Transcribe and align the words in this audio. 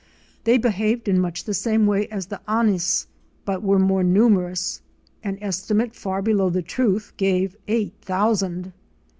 They 0.45 0.57
behaved 0.57 1.07
in 1.07 1.19
much 1.19 1.43
the 1.43 1.53
same 1.53 1.85
way 1.85 2.07
as 2.07 2.25
the 2.25 2.41
Anis, 2.49 3.05
but 3.45 3.61
were 3.61 3.77
more 3.77 4.01
numerous: 4.03 4.81
an 5.23 5.37
estimate 5.41 5.93
far 5.93 6.23
below 6.23 6.49
the 6.49 6.63
truth 6.63 7.13
gave 7.17 7.55
eight 7.67 7.93
thousand. 8.01 8.73